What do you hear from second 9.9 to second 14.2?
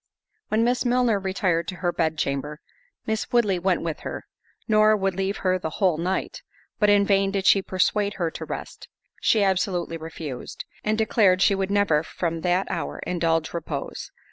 refused; and declared she would never, from that hour, indulge repose.